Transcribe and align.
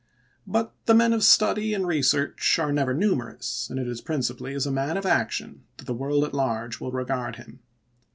But 0.47 0.73
the 0.87 0.95
men 0.95 1.13
of 1.13 1.23
study 1.23 1.75
and 1.75 1.85
research 1.85 2.57
are 2.57 2.71
never 2.71 2.91
numerous; 2.95 3.67
and 3.69 3.77
it 3.79 3.87
is 3.87 4.01
principally 4.01 4.55
as 4.55 4.65
a 4.65 4.71
man 4.71 4.97
of 4.97 5.05
action 5.05 5.61
that 5.77 5.85
the 5.85 5.93
world 5.93 6.23
at 6.23 6.33
large 6.33 6.79
will 6.79 6.91
regard 6.91 7.35
him. 7.35 7.59